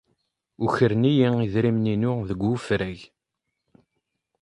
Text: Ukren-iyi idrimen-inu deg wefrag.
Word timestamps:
Ukren-iyi 0.63 1.29
idrimen-inu 1.45 2.13
deg 2.29 2.39
wefrag. 2.47 2.99